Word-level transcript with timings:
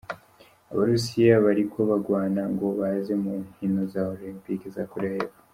Abarusiya 0.71 1.33
bariko 1.45 1.77
bagwana 1.89 2.41
ngo 2.53 2.67
baje 2.79 3.13
mu 3.23 3.33
nkino 3.45 3.81
za 3.93 4.01
Olympique 4.13 4.67
za 4.75 4.83
Korea 4.93 5.15
Yepfo. 5.19 5.39